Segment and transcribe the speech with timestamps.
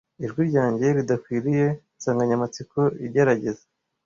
[0.25, 1.65] Ijwi ryanjye ridakwiriye
[1.95, 3.63] insanganyamatsiko igerageza,-